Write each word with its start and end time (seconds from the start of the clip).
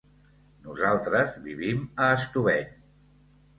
Nosaltres 0.67 1.37
vivim 1.45 1.85
a 2.07 2.11
Estubeny. 2.17 2.69